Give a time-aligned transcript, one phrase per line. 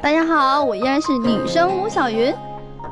[0.00, 2.32] 大家好，我依然是女生吴小云。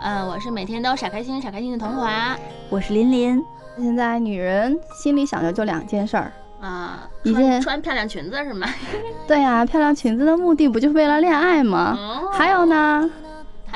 [0.02, 2.36] 嗯，我是每天都傻开心傻开心的童华
[2.68, 3.44] 我是琳琳，
[3.78, 6.32] 现在女人心里想的就两件事儿。
[6.60, 8.66] 啊，一件穿穿漂亮裙子是吗？
[9.26, 11.96] 对呀、漂亮裙子的目的不就是为了恋爱吗？
[11.96, 13.09] 哦还有呢，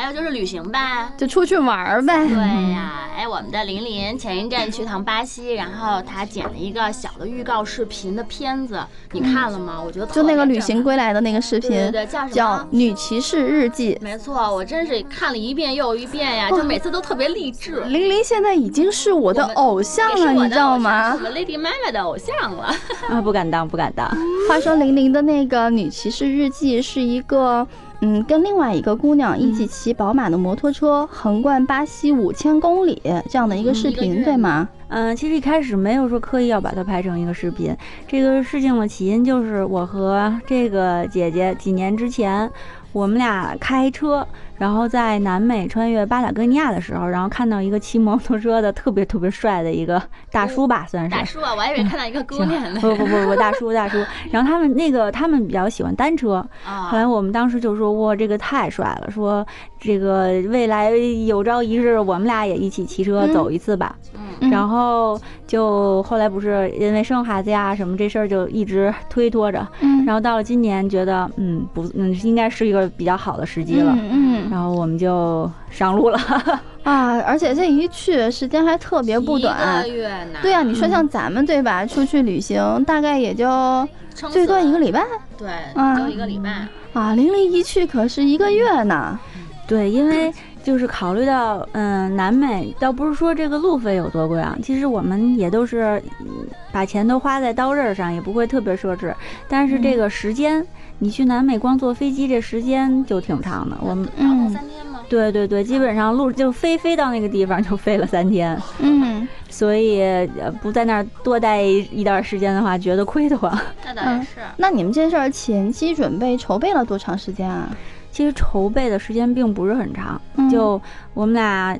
[0.00, 1.12] 还有就是旅行呗。
[1.18, 2.26] 就出去玩儿呗。
[2.26, 2.36] 对
[2.72, 8.80] 呀，哎，我们的琳琳前一阵去趟巴西，然后她剪了一个小的预告视频的片子，
[9.12, 9.80] 你看了吗？
[9.84, 12.30] 我觉得就那个旅行，归来的那个视频，对对对，叫什么？
[12.32, 13.94] 叫《女骑士日记》。
[14.02, 17.82] 没错，我真是看了一遍又一遍呀，就每次都特别励志。
[17.82, 21.20] 玲玲现在已经是我的偶像了，你知道吗我？
[21.20, 22.74] 们 Lady 妈妈的偶像了。
[23.08, 24.08] 啊，不敢当，不敢当。
[24.48, 27.66] 话说玲玲的那个《女骑士日记》是一个，
[28.02, 34.68] 嗯，跟另外一个姑娘一起骑宝马的摩托车横贯巴西五千公里这样的一个视频，对吗？
[34.88, 37.76] 嗯，其实一开始没有说刻意要把它拍成一个视频，
[38.08, 42.50] 这个事情的起因就是我和这个姐姐几年之前，
[42.92, 44.26] 我们俩开车，
[44.58, 51.10] 然后在南美穿越巴塔哥尼亚的时候，然后看到一个骑摩托车的特别特别帅的一个大叔吧，算是。
[51.10, 52.80] 大叔啊，我还以为看到一个姑娘 呢。
[52.80, 53.96] 不不不不，大叔大叔。
[54.30, 59.46] 然后他们那个他们比较喜欢单车，后来啊，我们当时就说哇，这个太帅了，说
[59.78, 63.32] 这个未来有朝一日我们俩也一起骑车嗯。
[63.32, 63.96] 走一次吧。
[64.14, 64.20] 嗯。
[64.40, 70.04] 嗯然后就后来不是因为生孩子呀什么这事儿就一直推脱着，嗯。
[70.04, 76.18] 然后到了今年觉得嗯不嗯应该是一个比较好的时机了，嗯嗯然后我们就上路了。
[76.82, 79.96] 啊，而且这一去时间还特别不短一个。
[79.96, 80.38] 月呢。
[80.42, 81.84] 对啊，你说像咱们对吧？
[81.86, 85.04] 出去旅行大概也就最多一个礼拜
[85.36, 86.66] 对，嗯就一个礼拜。
[86.92, 89.18] 啊，玲玲一去可是一个月呢。
[89.66, 90.32] 对，因为
[90.64, 96.26] 就是考虑到，嗯，南美倒不是说这个路费有多贵啊，其实我们也都是嗯
[96.72, 99.14] 把钱都花在刀刃上，也不会特别奢侈。
[99.48, 100.66] 但是这个时间，
[101.00, 103.76] 你去南美光坐飞机这时间就挺长的。
[103.80, 105.00] 我们然后嗯三天吗？
[105.08, 113.50] 对对对，基本上路就飞飞到那个地方就飞了三天，嗯，所以呃不在那儿多待一段时间的话，觉得亏得慌。
[113.84, 114.40] 那倒也是。
[114.56, 117.68] 那你们这事儿前期准备筹备了多长时间啊？
[118.12, 120.80] 其实筹备的时间并不是很长，嗯就
[121.14, 121.76] 我们俩，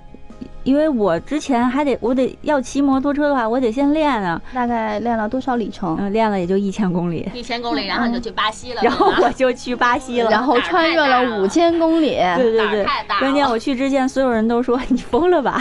[0.62, 5.96] 因为我之前还得我得要骑摩托车的话，我得先练啊，大概练了多少里程？
[5.98, 8.80] 嗯、练了也就一千公里，一千公里，然后你就去巴西了。
[8.84, 10.30] 然后我就去巴西了。
[10.30, 12.16] 然后穿越了五千公里。
[12.36, 15.60] 对对对太大，了关键我去之前，所有人都说你疯了吧？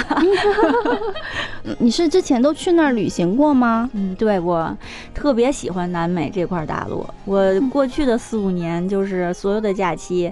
[1.80, 3.90] 你是之前都去那儿旅行过吗？
[3.94, 4.76] 嗯，对我
[5.14, 7.06] 特别喜欢南美这块大陆。
[7.26, 10.31] 我过去的四五年，就是所有的假期，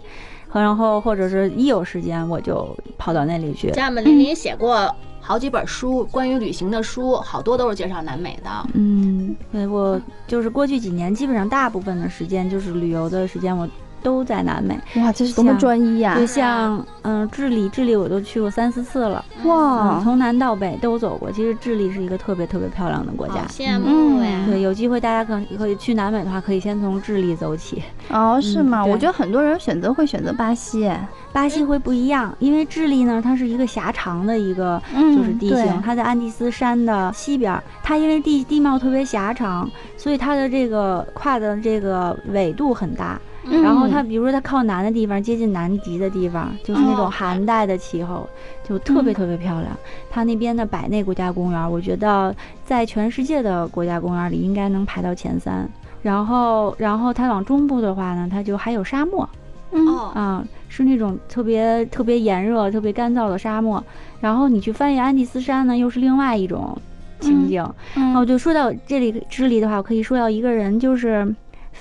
[0.54, 3.70] 然后或者是一有时间，我就跑到那里去。
[3.72, 8.50] 家们林林写过好几本书，关于旅行的书，好多都是介绍南美的。
[8.74, 13.68] 嗯，对我就是过去几年，基本上大部分的时间就是旅游的时间，我
[14.02, 14.80] 都在南美。
[14.96, 19.24] 哇，这是多么专一呀、就像嗯、智利，智利我都去过三四次了。
[19.46, 21.32] 哇嗯，，从南到北都走过。
[21.32, 23.46] 其实智利是一个特别特别漂亮的国家。
[23.50, 24.44] 羡慕呀！
[24.46, 27.82] 对，有机会大家可可以去南美的话，可以先从智利走起。
[28.10, 28.84] 哦，是吗？
[28.84, 30.92] 对我觉得很多人选择会选择巴西，
[31.32, 43.20] 巴西会不一样，因为智利呢，它是一个狭长的一个嗯就是地对形，它在安第斯山的西边儿，它因为地地貌特别狭长，所以它的这个跨的这个纬度很大。
[43.50, 48.28] 嗯然后它比如说它靠南的地方，接近南极的地方，就是那哦种寒带的气候，
[48.68, 49.68] 就特别嗯特别漂亮。
[50.10, 55.70] 它那边的百内国家公园，我觉得在全世界的国家公园里应该能排到前三。
[56.02, 59.28] 然后，然后它往中部的话呢，它就还有沙漠，
[59.72, 63.84] 嗯哦，啊、是那种特别特别炎热、特别干燥的沙漠。
[64.20, 66.78] 然后你去翻越安第斯山呢，又是另外一种
[67.20, 67.66] 情景。
[67.96, 71.28] 嗯哦，就说到这里智利的话，我可以说到一个人，就是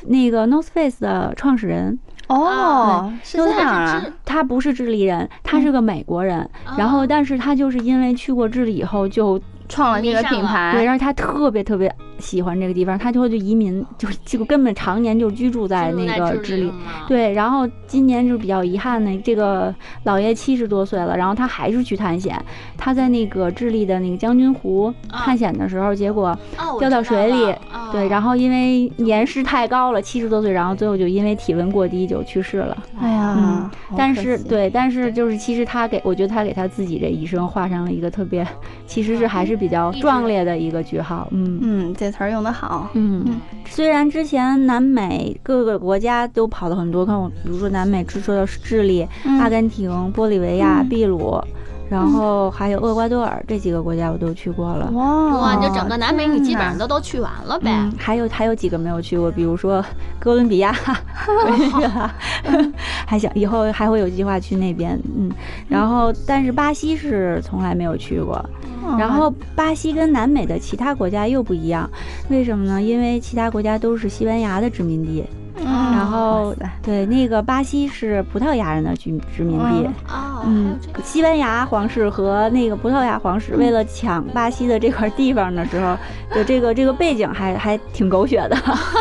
[0.09, 1.99] 那个 North Face 的创始人，
[2.29, 4.01] 哦，是这样他啊。
[4.01, 6.49] 是，他不是智利人，他是个美国人。
[6.77, 16.73] 然后，但是他就是因为去过智利以后，就创了这个品牌，对，然后他特别特别喜欢这个地方，他就会就移民，就就根本常年就居住在那个智利。
[17.07, 19.75] 对，然后今年就是比较遗憾的，这个
[20.05, 22.37] 老爷七十多岁了，然后他还是去探险。
[22.77, 26.37] 他在那个智利的那个将军湖啊探险的时候，结果
[26.79, 27.55] 掉到水里
[27.93, 32.77] 对，然后因为年事太高了，七十多岁，然后最后就因为体温过低就去世了。
[33.01, 38.47] 哎呀，嗯但，是对，但是就是其实他给我觉得他给他自己这一生画上了一个特别，
[38.87, 41.27] 其实是还是比较壮烈的一个句号。
[41.31, 41.59] 嗯。
[41.63, 43.25] 嗯，这词儿用的好，嗯。
[43.27, 49.39] 嗯，虽然之前南美各个国家都跑了很多，看我，比如说南美只说的是智利、嗯。
[49.39, 50.87] 阿根廷、玻利维亚、嗯。
[50.89, 51.41] 秘鲁，
[51.89, 54.91] 然后还有厄瓜多尔这几个国家我都去过了。
[54.93, 57.93] 哇哇，你就整个南美你基本上都都去完了呗嗯，。
[57.99, 59.85] 还有还有几个没有去过，比如说
[60.19, 60.73] 哥伦比亚、
[61.47, 62.11] 委内瑞拉，
[63.07, 65.01] 还想以后还会有计划去那边。
[65.17, 65.31] 嗯，
[65.69, 68.35] 然后但是巴西是从来没有去过。
[68.37, 71.91] 哦然后巴西跟南美的其他国家又不一样，
[72.31, 72.81] 为什么呢？
[72.81, 75.25] 因为其他国家都是西班牙的殖民地，
[75.57, 75.65] 嗯。
[75.93, 79.89] 然后对那个巴西是葡萄牙人的居殖民地。
[80.09, 85.97] 哦，嗯，西班牙皇室和那个葡萄牙皇室为了抢巴西的这块地方的时候，
[86.35, 88.57] 就这个这个背景还还挺狗血的。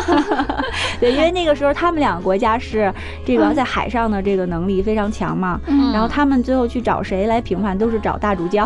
[1.00, 2.92] 对，因为那个时候他们两个国家是
[3.24, 5.92] 这个在海上的这个能力非常强嘛，嗯。
[5.92, 8.64] 然后他们最后去找谁来评判，都是找大主教。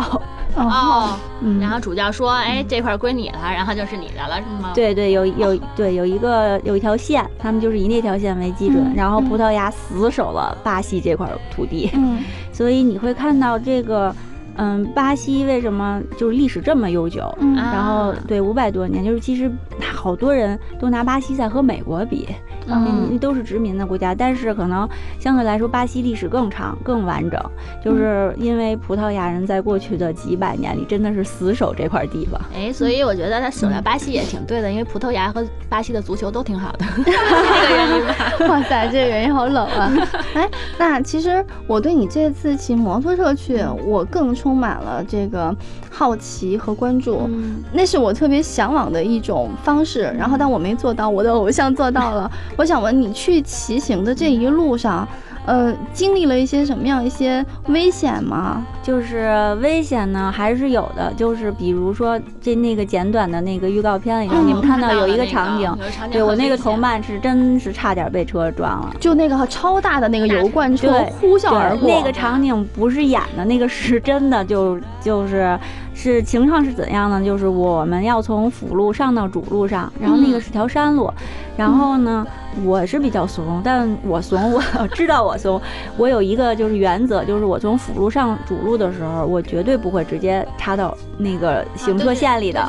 [0.55, 1.09] 哦，哦，
[1.41, 12.19] 嗯，然后主教说，哎，这块归你了，然后就是你的了，是吗？，对对，有有对有一个有一条线，他们就是以那条线为基准，嗯然后葡萄牙死守了巴西这块土地，嗯。
[12.51, 14.13] 所以你会看到这个，
[14.55, 17.33] 嗯，巴西为什么就是历史这么悠久？
[17.55, 19.49] 然后对五百多年，就是其实
[19.79, 22.27] 好多人都拿巴西在和美国比，
[22.75, 24.87] 嗯嗯，都是殖民的国家，但是可能
[25.19, 27.39] 相对来说巴西历史更长、更完整，
[27.83, 32.39] 就是因为葡萄牙人在过去的几百年里真的是死守这块地方。
[32.55, 38.15] 哎，所以我觉得他守在巴西也挺对的，因为葡萄牙和巴西的足球都挺好的， 这个原因吧。
[38.49, 39.91] 哇塞，这个原因好冷啊！
[40.35, 45.55] 哎，那其实我对你这次骑摩托车去，我更充满了这个
[45.89, 47.21] 好奇和关注。
[47.27, 52.29] 嗯那是我特别向往的一种方式，然后但我没做到，我的偶像做到了。
[52.61, 55.07] 我想问你，去骑行的这一路上，
[55.47, 58.63] 呃，经历了一些什么样一些危险吗？
[58.83, 61.11] 就是危险呢，还是有的。
[61.17, 68.95] 就是比如说这那个简短的那个预告片里头，嗯你们看到有一个个场景，有个场景对我那个同伴是真是差点被车撞了。
[68.99, 75.59] 就那个超大的那个油罐车对呼啸而过，那个场景不是演的，那个是 真的，就就是
[75.95, 77.25] 是情况是怎样呢？
[77.25, 81.11] 就是我们要从辅路上到主路上，然后那个是条山路，
[81.57, 82.25] 然后呢，
[82.65, 84.39] 我是比较怂，但我怂，
[84.79, 85.59] 我知道我怂，
[85.97, 92.63] 我有一个就是原则，就是我从辅路上主路的时候，我绝对不会直接插到那个行车线里的。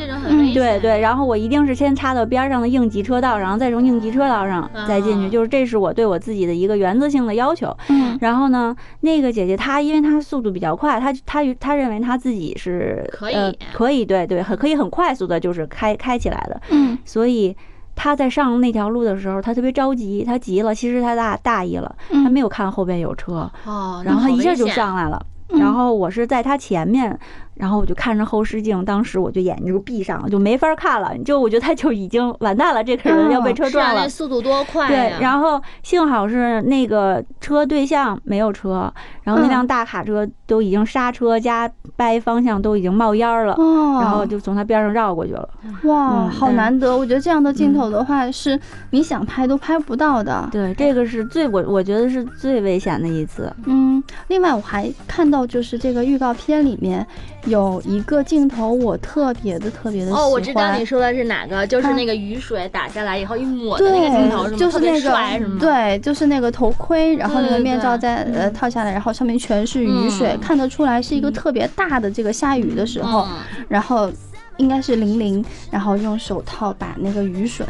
[0.54, 0.62] 对。
[0.62, 7.76] 对对，然后我一定是先插到边上的应急车道，然后再从应急车道上再进去，啊就是这是我对我自己的一个原则性的要求。
[7.88, 17.56] 嗯然后呢，那个姐姐她因为她速度比较快，她她她认为她自己是可以呃、可以对对很可以很快速的就是开开起来的，嗯所以
[17.94, 24.96] 她在上那条路的时候，他特别着急，他急了，其实他大大意了，她嗯没有看后边有车，哦，然后他一下就上。
[24.96, 25.16] 来了。
[25.26, 25.28] 嗯
[25.58, 27.16] 然后我是在他前面，
[27.62, 31.16] 然后我就看着后视镜，当时我就眼睛就闭上了，就没法看了。
[31.18, 34.08] 就我觉得他就已经完蛋了，这个人要被车撞了那。
[34.08, 38.92] 速度多快对！，然后幸好是那个车对象没有车，
[39.22, 45.48] 然后那嗯辆大卡车都已经刹车加掰方向都已经冒烟儿了，哦，然后就从他边上绕过去了。
[45.84, 46.98] 哇，嗯好难得！
[46.98, 48.58] 我觉得这样的镜头的话，是
[48.90, 50.48] 你想拍都拍不到的。
[50.50, 53.54] 对，这个是最我我觉得是最危险的一次。
[53.66, 57.06] 嗯，另外我还看到就是这个预告片里面
[57.52, 60.22] 有一个镜头，我特别的特别的喜欢。
[60.22, 64.56] 哦，我知道你说的是哪个，就是啊那个雨水打下来以后一抹的那个镜头，对？
[64.56, 74.10] 就是那个对，就是那个头盔，然后那个面罩对再呃套下来，然后上面全是雨水，嗯看得出来是一个特别大的这个下雨的时候，嗯然后。
[74.58, 77.64] 应该是零零，然后用手套把那个雨水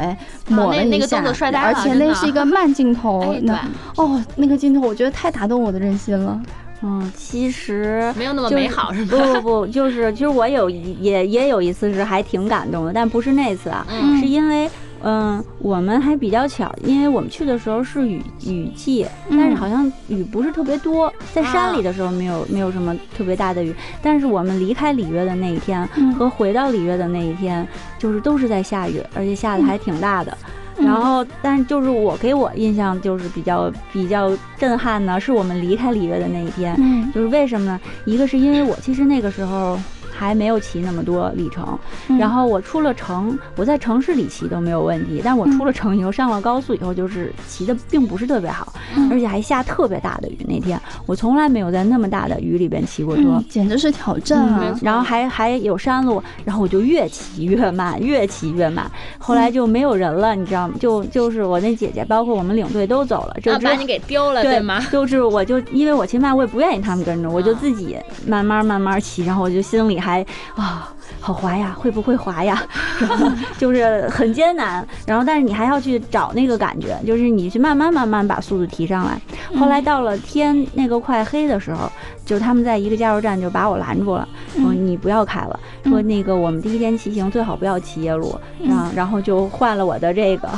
[0.49, 3.57] 抹了一下，那那个动作帅呆了而且那是一个慢镜头， 哎，那，
[3.95, 6.39] 哦，那个镜头我觉得太打动我的人心了。
[6.85, 9.33] 嗯，其实没有那么美好，是不吗？
[9.35, 14.69] 不不，就是其实我有一也也有一次是还挺感动的，但不是那次啊，嗯是因为
[15.01, 27.65] 嗯我们还比较巧，因为我们去的时候是雨雨季，但是嗯好像雨不是特别多，在山里的时候没有没有什么特别大的雨，但是我们离开里约的那一天嗯和回到里约的那一天，
[27.97, 30.37] 就是都是在下雨，而且下的还挺大的。
[30.43, 37.11] 嗯然后，但就是我给我印象就是比较比较震撼呢，是我们离开里约的那一天，嗯。
[37.13, 37.79] 就是为什么呢？
[38.05, 39.77] 一个是因为我其实那个时候
[40.13, 41.77] 还没有骑那么多里程。
[42.07, 50.37] 嗯然后我出了城，我在城市里骑都没有问题，但我出了城以后，上了高速以后，就是骑的并不是特别好，嗯而且还下特别大的雨。
[50.47, 53.23] 那天我从来没有在那么大的雨里边骑过车。
[53.25, 54.59] 嗯，简直是挑战啊！
[54.63, 58.89] 嗯，然后还还有山路，然后我就越骑越慢，越骑越慢。
[59.17, 60.75] 后来就没有人了，你知道吗？
[60.79, 64.79] 就就是我那姐姐，包括我们领队都走了，就啊，把你给丢了，对吗？
[64.91, 70.89] 就是我就因为我骑慢，我也不愿意他们跟着，我就啊自己慢慢慢慢骑，然后我就心里还啊。
[71.19, 72.61] 好滑呀，会不会滑呀？
[72.99, 79.17] 然 后就是很艰难，然后但是你还要去找那个感觉，就是你去慢慢慢慢把速度提上来。
[79.57, 81.89] 后来到了天那个快黑的时候，
[82.25, 90.49] 就是他们在一个加油站就把我拦住了，说你不要开了，说那个我们第一天骑行最好不要骑夜路，然后然后就换了我的这个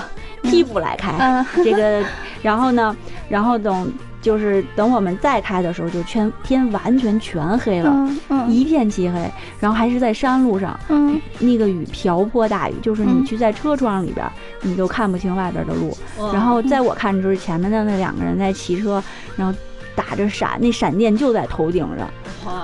[0.42, 1.46] 替补来开，嗯。
[1.64, 2.04] 这个，
[2.42, 2.96] 然后呢，
[3.30, 3.92] 然后等
[4.26, 7.92] 就是等我们再开的时候，就全天完全全黑了。
[7.94, 14.26] 嗯嗯一片漆黑，然后还是在山路上，嗯那个雨瓢泼大雨，就是你嗯去在车窗里边，
[14.62, 15.96] 你都看不清外边的路。
[16.34, 19.04] 然后在我看就是前面的那两个人在骑车，
[19.36, 19.56] 然后
[19.96, 22.08] 打着闪，那闪电就在头顶上，哇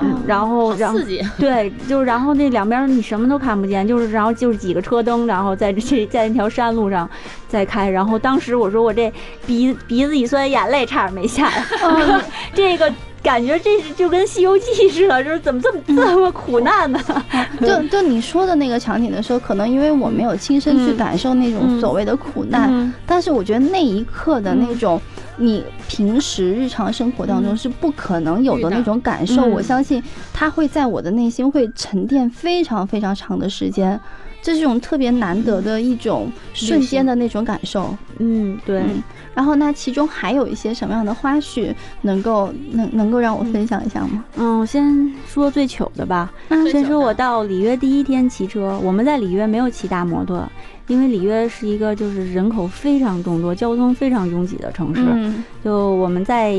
[0.01, 7.09] 嗯，然后然后刺激，对，就是然后那两边你什么都看不见，就是然后就是几个车灯，然后在这在那条山路上
[7.47, 9.11] 在开，然后当时我说我这
[9.45, 11.63] 鼻鼻子一酸，眼泪差点没下来，
[12.53, 12.91] 这个
[13.23, 16.99] 感觉这是就跟《西游记》似的，就是怎么这么这么苦难呢？
[17.59, 24.99] 就就你说的那个场景的时候，可能因为我没有亲身去嗯感受那种嗯所谓的苦难，嗯但是我觉得那一刻的那种，
[25.41, 27.57] 你平时日常生活当中嗯。
[27.57, 29.41] 是不可能有的那种感受。
[29.43, 29.51] 嗯。
[29.51, 30.01] 我相信
[30.33, 33.99] 它会在我的内心会沉淀非常非常长的时间，
[34.41, 37.95] 这是一种特别难得的一种瞬间的那种感受。
[38.19, 38.79] 嗯，对。
[38.79, 39.01] 嗯，
[39.33, 44.23] 然后那其中还有一些什么样的花絮能够能能够让我分享一下吗？
[44.35, 46.31] 嗯，我先说最糗的吧。
[46.49, 50.43] 嗯先说我到里约第一天骑车，我们在里约没有骑大摩托，
[50.87, 55.01] 因为里约是一个就是人口非常众多、交通非常拥挤的城市。
[55.05, 56.53] 嗯就我们在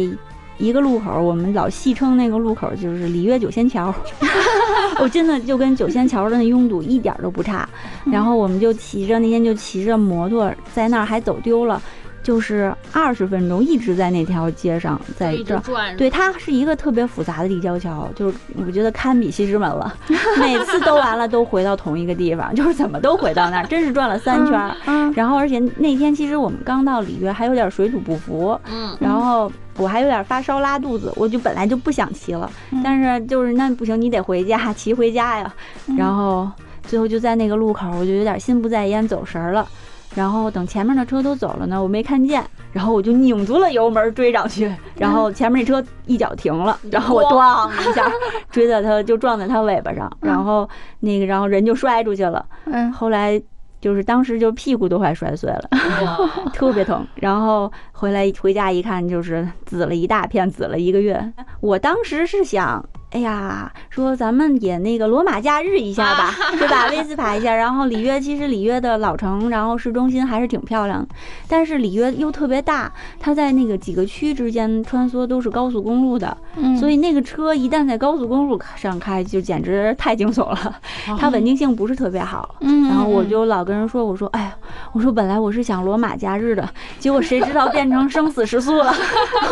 [0.58, 3.92] 一个路口，我们老戏称那个路口就是里约九仙桥，
[5.00, 7.68] 我真的就跟九仙桥的那拥堵一点都不差。
[8.04, 11.80] 然后我们就骑着那天就骑着摩托在那儿还走丢了，
[12.22, 15.60] 就是二十分钟一直在那条街上在这儿。
[15.60, 19.92] 转，对，它是一个特别复杂的立交桥，就是我觉得堪比西直门了。
[20.38, 24.74] 每次兜完了都回到同一个地方，就是怎么都回到那儿，真是转了三圈儿。
[24.86, 35.54] 嗯然后而且那天其实我们刚到里约，还有点水土不服，嗯，然后我还有点发烧拉肚子，我就本来就不想骑了，嗯但是就是那不行，你得回家，骑回家呀。
[35.88, 36.50] 嗯然后
[36.84, 39.66] 最后就在那个路口，我就有点心不在焉，走神儿了。
[40.14, 48.10] 然后等前面的车都走了呢，我没看见，然后我就拧足了油门追上去，然后前面那车一脚停了， 然后我咣一下
[48.50, 50.68] 追到它，就撞在它尾巴上，然后
[51.00, 52.44] 那个然后人就摔出去了。
[52.66, 53.40] 嗯后来
[53.80, 57.06] 就是当时就屁股都快摔碎了，哇，特别疼。
[57.14, 61.32] 然后回来回家一看，就是紫了一大片，紫了一个月。
[61.60, 62.84] 我当时是想。
[63.12, 66.88] 哎呀，说咱们也那个罗马假日一下吧，对吧？
[66.88, 71.08] 威斯帕一下，然后里约其实里约的老城，然后市中心还是挺漂亮的，
[71.46, 72.90] 但是里约又特别大，
[73.20, 80.74] 它在那个几个区之间穿梭都是高速公路的，嗯，所以那个车一旦在高速公路上开，就简直太惊悚了，
[81.18, 82.54] 它稳定性不是特别好。
[82.60, 84.54] 嗯，然后我就老跟人说，我说，哎呀，
[84.92, 86.66] 我说本来我是想罗马假日的，
[86.98, 88.94] 结果谁知道变成生死时速了。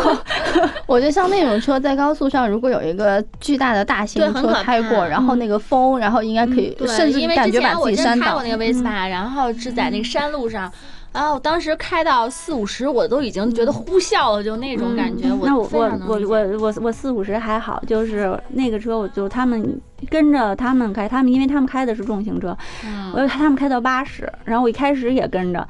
[0.87, 8.49] 我觉得像那种车在高速上，如果有一个巨大的大型车开过，然后那个风，然后应该可以，对，甚至因为之感觉把自前我真己扇倒开过那。
[8.51, 10.71] 个威斯帕，然后是在那个山路上。
[11.13, 15.27] 然后当时开到四五十，我都已经觉得呼啸了，就那种感觉。
[15.43, 25.67] 那我非我我我我我四五十还好，就是那个车，我就他们跟着他们开，他们因为他们开的是重型车，嗯我就他们开到八十，然后我一开始也跟着，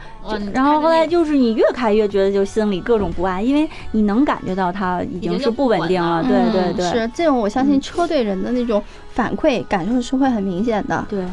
[0.54, 11.04] 然后后来就是你越开越觉得就心里各种不安，因为你能感觉到它已经是不稳定了，对嗯对对，是这种，我相信嗯车对人的那种反馈感受是会很明显的。
[11.10, 11.26] 对。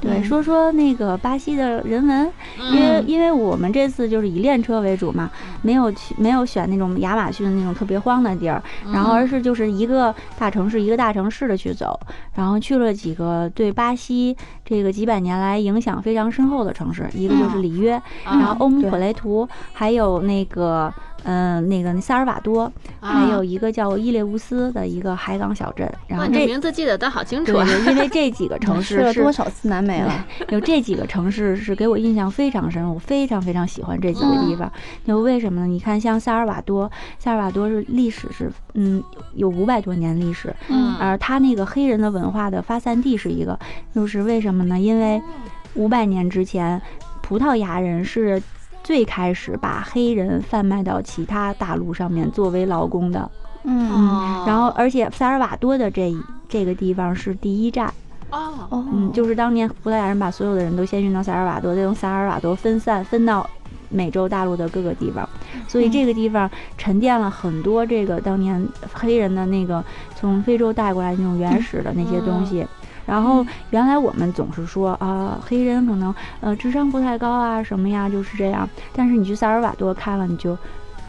[0.00, 2.32] 对，嗯说说那个巴西的人文，
[2.72, 5.30] 因为因为我们这次就是以练车为主嘛，
[5.62, 8.62] 没有去没有选那种亚马逊那种特别荒的地儿，
[8.92, 11.98] 然后而是就是一个大城市一个大城市的去走，
[12.34, 18.90] 然后去了几个对巴西这个几百年来影响非常深厚的城市，一个就是里约，然后欧姆对。
[18.90, 20.92] 普雷图，还有那个
[21.24, 22.62] 嗯、那个萨尔瓦多，
[23.00, 25.90] 啊还有一个叫伊列乌斯的一个海港小镇。
[26.06, 27.66] 然后这名字记得都好清楚啊！
[27.86, 30.26] 因为这几个城 市是了多少次南美了？
[30.48, 34.70] 有这几个城市是给我印象非常深，我非常非常喜欢这几个地方。
[35.04, 35.66] 就为什么呢？
[35.66, 39.02] 你看，像萨尔瓦多，萨尔瓦多是历史是嗯
[39.34, 43.58] 有五百多年历史，嗯而它那个黑人的文化的发散地是一个，
[43.94, 44.78] 就是为什么呢？
[44.78, 45.20] 因为
[45.74, 46.80] 五百年之前，
[47.22, 48.42] 葡萄牙人是
[48.88, 53.30] 最开始把黑人贩卖到其他大陆上面作为劳工的，
[53.64, 53.90] 嗯。
[53.90, 54.44] 哦。
[54.46, 56.16] 然后而且萨尔瓦多的这
[56.48, 57.92] 这个地方是第一站。
[58.30, 63.46] 哦，哦，嗯，就是当年葡萄牙人把所有的人都先运到萨尔瓦多，再从萨尔瓦多分散分到
[63.90, 65.28] 美洲大陆的各个地方，
[65.68, 69.84] 所以这个地方沉淀了很多这个当年黑人的那个
[70.16, 72.66] 从非洲带过来那种原始的那些东西。
[73.08, 78.68] 然后原来我们总是说啊、黑人可能呃智商不太高啊什么呀，就是这样。
[78.92, 80.56] 但是你去萨尔瓦多看了，你就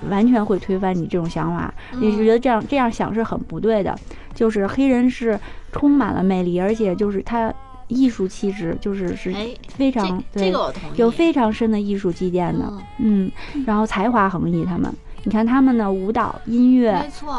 [0.10, 3.94] 完全会推翻你这种想法，你就觉得这样这样想是很不对的。
[4.34, 5.38] 就是黑人是
[5.74, 7.54] 充满了魅力，而且就是他
[7.90, 12.64] 艺术气质，就是是哎，非常这对这个我同意，有非常深的艺术积淀的，
[13.00, 14.90] 嗯嗯，然后才华横溢，他们，
[15.24, 16.92] 你看他们的舞蹈、音乐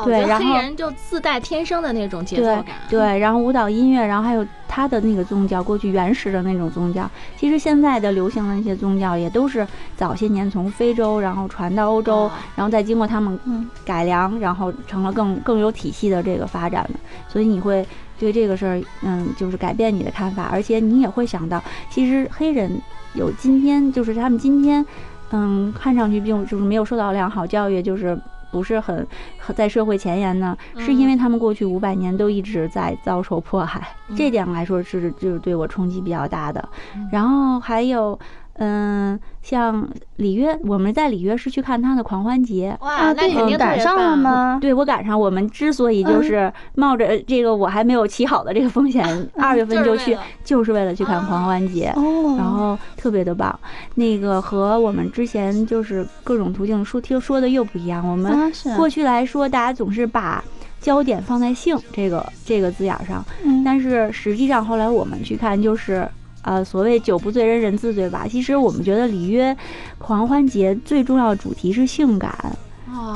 [0.05, 17.87] 对然后黑人就自带天生的那种节奏感，对，然后舞蹈、音乐，然后还有他的那个宗教，过去原始的那种宗教，其实现在的流行的那些宗教也都是早些年从非洲然后传到欧洲，啊然后再经过他们嗯改良，然后成了更更有体系的这个发展的，所以你会
[18.19, 22.71] 对这个事儿，嗯，就是改变你的看法，而且你也会想到，其实黑人
[23.15, 24.85] 有今天，就是他们今天，
[25.31, 28.19] 嗯，看上去并就是没有受到良好教育，就是。
[28.53, 29.07] 不是很
[29.39, 33.81] 很在社会前沿呢，是因为他们过去五百年都一直在遭受迫害，
[34.17, 36.69] 这点来说是就是对我冲击比较大的。
[37.13, 38.19] 然后还有，
[38.62, 44.14] 嗯，像里约，我们在里约是去看他的狂欢节，哇，那肯定你赶上了？
[44.14, 44.59] 吗？
[44.61, 49.02] 对我赶上，我们之所以就是冒着这个我还没有起好的这个风险，
[49.38, 51.90] 二月份就去就是为了，就是为了去看狂欢节。
[51.97, 53.59] 哦，然后特别的棒，
[53.95, 58.07] 那个和我们之前就是各种途径说听说的又不一样。
[58.07, 60.45] 我们过去来说，大家总是把
[60.83, 66.07] 焦点放在性这个这个字眼儿上，嗯但是实际上后来我们去看，就是
[66.43, 68.27] 呃所谓酒不醉人人自醉吧。
[68.29, 69.57] 其实我们觉得里约
[69.99, 72.35] 狂欢节最重要的主题是性感，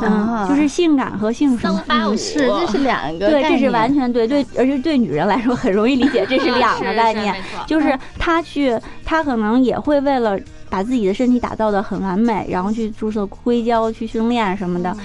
[0.02, 2.14] 嗯，就是性感和性生活。
[2.14, 7.34] 这是两个对，这是完全对对，而且对女人来说很容易理解，这是两个概念。
[7.66, 10.38] 就是她去，她可能也会为了
[10.68, 14.96] 把自己的身体打造的很完美，然后去注射硅胶、去训练什么的，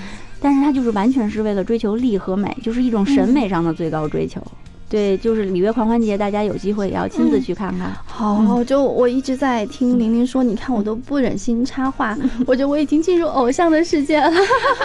[0.41, 4.41] 但是她就是完全是为了追求力和美，就是一种审美上的最高追求。
[4.89, 7.95] 对，就是里约狂欢节，大家有机会也要亲自去看看。
[8.07, 14.31] 好，就我一直在听玲玲说，你看我都不忍心插话， 我觉得我已经进入偶像的世界了。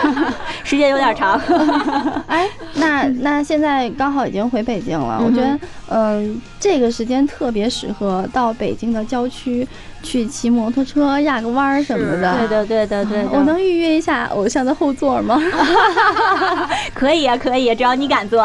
[0.63, 1.41] 时间有点长，
[2.29, 9.67] 哎，那那现在刚好已经回北京了，我觉得，嗯、这个时间特别适合到北京的郊区
[10.05, 12.37] 去骑摩托车、压个弯儿什么的。
[12.39, 13.29] 对的，对的，对的。
[13.33, 15.41] 我能预约一下偶像的后座吗？
[16.95, 18.43] 可以啊，可以啊，只要你敢坐，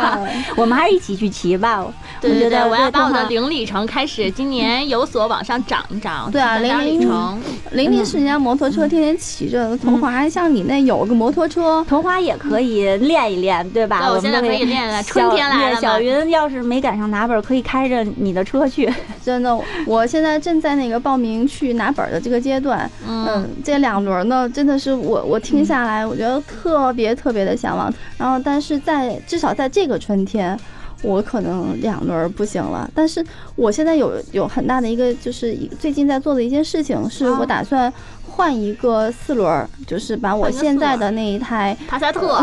[0.56, 1.84] 我们还是一起去骑吧。
[2.20, 7.38] 对对对，我觉得我要把我的零里程开始今年有所往上涨一涨，对啊零里程，
[7.72, 14.00] 玲玲是人家摩托车天天骑着，桐华像你那有个摩托车，桐华也可以练一练，对吧？
[14.02, 18.92] 对我现在可以练了春天来了嘛小小云要是没赶上拿本，可以开着你的车去。
[19.24, 22.90] 真的，我现在正在那个报名去拿本儿的这个阶段。
[23.06, 27.92] 嗯，嗯，这两轮呢，真的是我我听下来，我觉得特别特别的向往。
[28.16, 30.58] 然后，但是在至少在这个春天，
[31.02, 32.90] 我可能两轮不行了。
[32.94, 33.24] 但是
[33.56, 37.92] 我现在有有很大的一个，就是一最近在做的一件事情，是我打算
[38.34, 41.76] 换一个四轮儿，就是把我现在的那一台。
[41.86, 42.42] 帕萨特，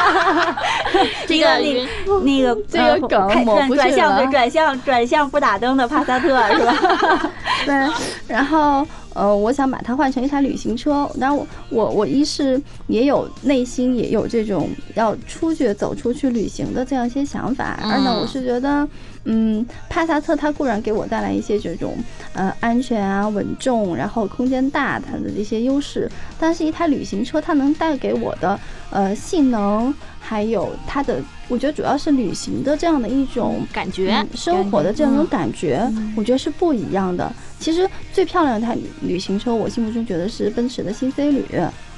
[1.26, 1.86] 这个那个
[2.24, 6.74] 那个这个呃梗抹不转转向转向转向不打灯的帕萨特是吧？
[7.66, 7.74] 对，
[8.26, 11.10] 然后呃，我想把它换成一台旅行车。
[11.20, 17.78] 当然我，我我一是也有内心也有这种要出去走出去旅行的这样一些想法。
[17.82, 18.88] 二呢，我嗯是觉得，
[19.24, 21.96] 嗯，帕萨特它固然给我带来一些这种
[22.34, 28.58] 呃安全啊、稳重，然后空间大它的这些优势，但是一台旅行车它能带给我的
[28.90, 31.20] 呃性能，还有它的，
[31.50, 33.66] 我觉得主要是旅行的这样的一种。
[33.72, 35.86] 感觉嗯，生活的这样一种感觉，
[36.16, 37.30] 我觉得是不一样的。
[37.58, 41.44] 其实最漂亮的一台旅旅行车，我心目中觉得是奔驰的新 C 旅，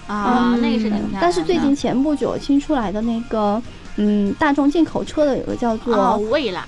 [0.07, 1.19] 啊，那个是挺漂亮的。
[1.21, 3.63] 但是最近前不久新出来的那个，
[3.97, 6.65] 嗯，大众进口车的有个叫做、哦，蔚蓝，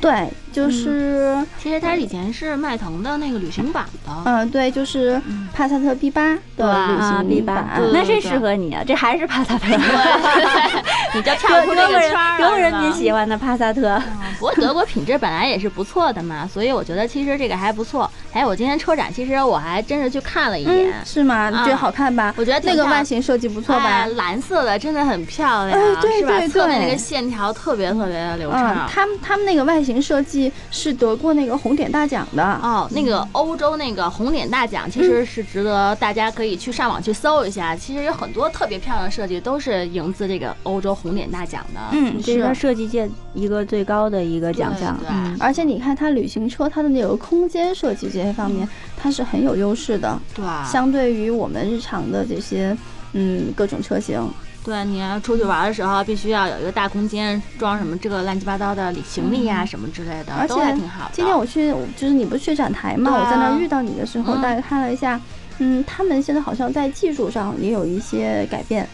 [0.00, 5.20] 对，就是其实它以前是迈腾的那个旅行版的，嗯，对，就是
[5.52, 8.82] 帕萨特 B 八的旅啊行 B 八版，，对那这适合你啊！
[8.86, 9.66] 这还是帕萨特，
[11.14, 14.00] 你就跳出这个圈儿了德国人民喜欢的帕萨特。
[14.38, 18.10] 不过德国品质本来也是不错的嘛，所以我觉得其实这个还不错。
[18.32, 21.50] 哎，我今天车展其实我还真是去看了一嗯眼，，是吗？
[21.50, 22.34] 你觉得啊好看吧？
[22.36, 24.08] 我觉得挺那个漂外形设计不错吧哎？
[24.16, 26.38] 蓝色的真的很漂亮，哎对是吧？
[26.38, 32.42] 对侧面那个线条特别特别的流嗯畅。，他们他们那个外形设计是得过那个红点大奖的。
[32.42, 37.76] 哦，那个欧洲那个红点大奖，其实是值得大家可以去上网去搜一下。
[37.76, 41.80] 其实有很多特别漂亮的设计都是赢自这个欧洲红点大奖的。
[41.92, 42.64] 嗯，这是它是。
[42.64, 44.96] 设计界一个最高的一个奖项。
[44.96, 52.74] 对对嗯，而且你看它旅行车，它的那个空间设计这些方面，它是很有优势的，对，相对于我们日常的这些
[53.12, 54.26] 嗯各种车型。
[54.64, 61.10] 对，你要出去玩的时候，必须要有一个大空间，装什么这个乱七八糟的行李呀、什么之类的，而且还挺好的。
[61.12, 63.10] 今天我去，就是你不是去展台嘛？
[63.12, 65.20] 啊我在那儿遇到你的时候，嗯大概看了一下，
[65.58, 68.88] 嗯，他们现在好像在技术上也有一些改变，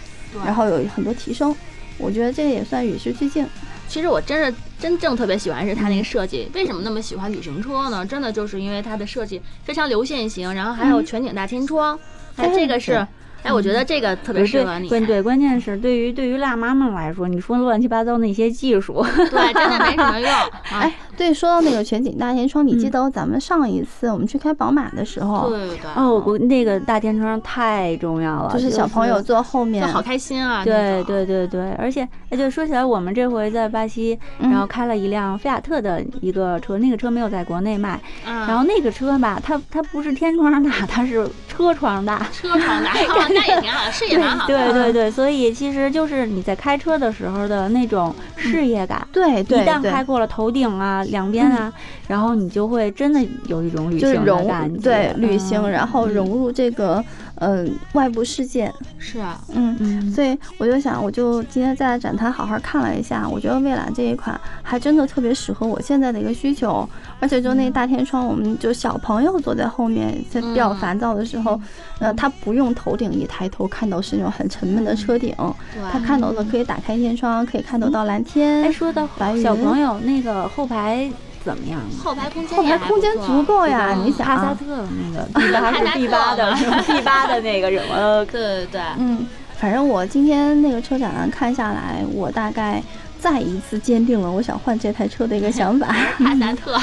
[0.44, 1.54] 然后有很多提升。
[1.98, 3.46] 我觉得这个也算与时俱进。
[3.86, 6.48] 其实我真是真正特别喜欢是它那个设计。
[6.54, 8.06] 为什么那么喜欢旅行车呢？
[8.06, 11.98] 真的就是因为它的设计非常流线型，然后还有全景大天窗，
[12.36, 13.06] 哎，哎这个是，
[13.42, 14.88] 哎，我觉得这个特别对适合你。
[14.88, 20.30] 关对，关键是对于对于辣妈们来说，你说乱七八糟那些技术，对，真的没什么用。
[20.30, 30.64] 啊哎，对，说到那个全景大天窗，你记嗯得咱们上一次我们去开宝马的时候，对对对，哦，我那个大天窗太重要了，就是小朋友坐后面就，好开心啊！
[30.64, 41.26] 对，对对对，而且哎，就说起来，我们这回在巴西，嗯然后开了一辆菲亚特的一个车，那个车没有在国内卖，嗯然后那个车吧，它它不是天窗大，它是
[41.60, 42.26] 车窗大。
[42.32, 44.72] 车窗大，哦 那也挺好的，视野蛮好的。
[44.72, 51.72] 对对对，所以其实就是你在开车的时候的那种视野感，对对一旦开过了头顶啊、两边啊，
[52.08, 54.80] 然后你就会真的有一种旅行的感觉。
[54.80, 57.04] 对旅行，嗯然后融入这个
[57.40, 59.76] 嗯、外部世界，是啊，嗯。
[59.80, 70.76] 嗯，所以我就想，我就今天在展台好好看了一下，我觉得蔚蓝这一款还真的特别适合我现在的一个需求，而且就那大天窗，我们就小朋友坐在后面，在比较嗯。
[70.76, 71.60] 烦躁的时候，
[71.98, 75.34] 呃，他不用头顶一抬头看到是那种很沉闷的车顶，
[75.74, 79.08] 对他看到的可以打开天窗，可以看得到蓝天哎，，说到
[79.42, 81.10] 小朋友那个后排
[81.44, 81.80] 怎么样？
[82.02, 84.86] 后排空间后排空间足够呀，嗯你想啊，帕萨特。
[85.02, 86.92] 那个第八是第八的帕萨特。
[86.94, 88.24] B 八的那个什么？
[88.26, 89.26] 对对对，嗯，
[89.56, 92.82] 反正我今天那个车展看下来，我大概
[93.20, 95.88] 再一次坚定了我想换这台车的一个想法。
[96.18, 96.74] 帕萨特，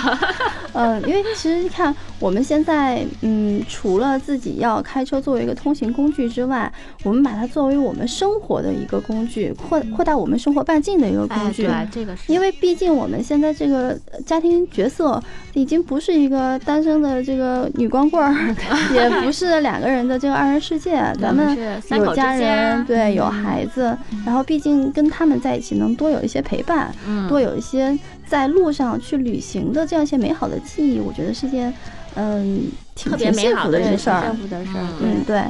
[0.74, 6.72] 嗯， 因为其实你看我们现在，嗯，除了自己要开车作为一个通行工具之外，
[7.04, 11.66] 我们把它作为我们生活的一个工具，扩扩大我们生活半径的一个工哎，具。
[11.66, 12.32] 对，这个是。
[12.32, 15.22] 因为毕竟我们现在这个呃家庭角色
[15.54, 18.56] 已经不是一个单身的这个女光棍儿，
[18.94, 21.58] 也不是两个人的这个二人世界， 咱们
[21.92, 23.32] 有家人，间，对，有嗯。
[23.48, 31.74] 孩子，然后毕竟跟他们在一起能多有一些陪伴，嗯，多有一些在路上去旅行的这样一些美好的记忆，我觉得是件
[32.16, 32.64] 嗯
[32.94, 34.36] 挺特别挺幸福美好的的一件事儿幸。
[34.36, 35.42] 福的事儿，嗯，对。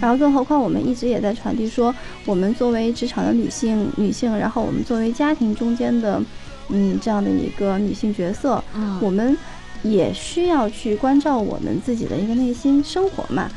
[0.00, 1.94] 然后，更何况我们一直也在传递说，
[2.26, 6.20] 我们作为职场的女性，女性，然后我们作为家庭中间的，
[6.68, 9.38] 嗯，这样的一个女性角色，嗯，我们
[9.84, 13.48] 也需要去关照我们自己的一个内心生活嘛。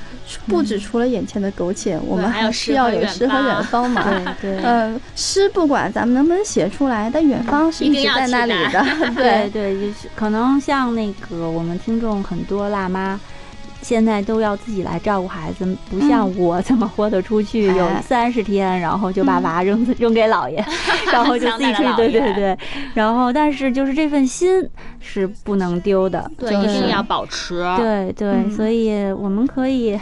[0.47, 4.03] 不止除了眼前的苟且，我们嗯还有还需要有诗和远方方嘛。
[4.41, 4.61] 对对。
[4.63, 8.85] 嗯，诗不管咱们能不能写出来，但远方是一定要一直在那里的。
[9.15, 13.19] 对对，就是可能像那个我们听众很多辣妈。
[13.79, 20.61] 现在都要自己来照顾孩子，不像我这么豁得出去，有哎三十天，然后就把嗯娃扔 扔给姥爷，
[21.13, 22.57] 然后就自己出去，对对对。
[22.95, 24.67] 然后，但是就是这份心
[24.99, 27.63] 是不能丢的，对，就是一定要保持。
[27.77, 29.97] 对对，嗯所以我们可以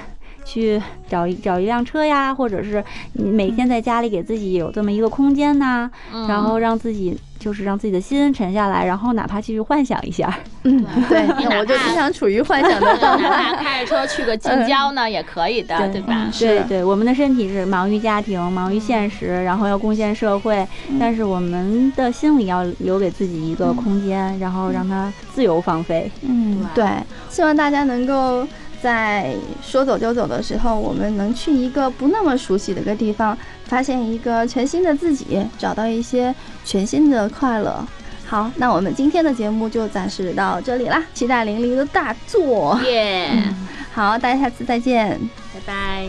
[0.45, 2.81] 去找一找一辆车呀，或者是
[3.13, 10.34] 你每天在家里给自己有这么一个空间呐，嗯然后让自己就是让自己的心沉下来，然后哪怕继续幻想一下。
[10.63, 11.27] 嗯，对，
[11.60, 13.53] 我就经常处于幻想的 对状哪态。
[13.55, 16.29] 怕开着车去个近郊呢，也可以的，对吧？
[16.39, 20.65] 对对，我们的身体是忙于家庭、忙于现实，然后要贡献社会，
[20.99, 26.10] 但是我们的心里要留给自己一个空间，然后让它自由放飞。
[26.21, 26.86] 嗯，对，
[27.29, 28.47] 希望大家能够
[28.86, 37.84] 在说走就走的时候，我们能去一个不那么熟悉的一个地方，发现一个全新的自己，找到一些全新的快乐。
[38.28, 42.80] 好，那我们今天的节目就暂时到这里啦，期待玲玲的大作。
[42.84, 43.32] 耶，
[43.91, 45.19] 好，大家下次再见。
[45.52, 46.08] 拜拜。